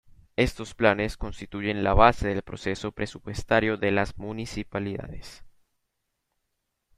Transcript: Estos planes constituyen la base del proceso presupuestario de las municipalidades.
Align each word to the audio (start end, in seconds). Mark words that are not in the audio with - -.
Estos 0.35 0.73
planes 0.73 1.15
constituyen 1.15 1.83
la 1.83 1.93
base 1.93 2.27
del 2.29 2.41
proceso 2.41 2.91
presupuestario 2.91 3.77
de 3.77 3.91
las 3.91 4.17
municipalidades. 4.17 5.43